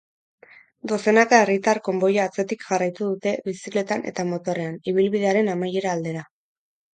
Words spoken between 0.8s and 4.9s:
Dozenaka herritar konboia atzetik jarraitu dute bizikletan eta motorrean,